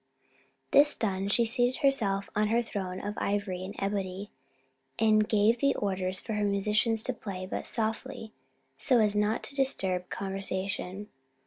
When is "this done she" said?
0.71-1.45